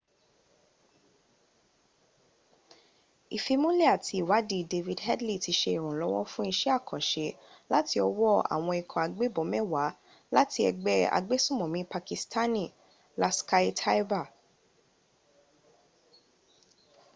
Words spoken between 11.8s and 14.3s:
pakistani laskhar-e-taiba